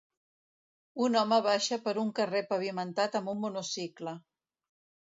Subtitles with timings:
[1.07, 4.19] Un home baixa per un carrer pavimentat amb un monocicle